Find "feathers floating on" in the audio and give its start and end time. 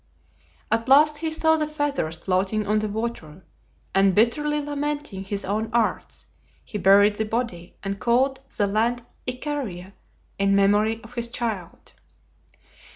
1.67-2.79